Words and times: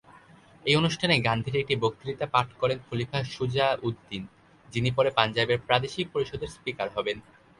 এই 0.65 0.75
অনুষ্ঠানে 0.75 1.15
গান্ধীর 1.19 1.55
একটি 1.55 1.75
বক্তৃতা 1.75 2.25
পাঠ 2.25 2.47
করেন 2.59 2.77
খলিফা 2.89 3.19
শুজা-উদ-দিন, 3.25 4.23
যিনি 4.69 4.89
পরে 4.91 5.09
পাঞ্জাবের 5.09 5.59
প্রাদেশিক 5.67 6.05
পরিষদের 6.13 6.47
স্পিকার 6.47 6.87
হবেন। 6.95 7.17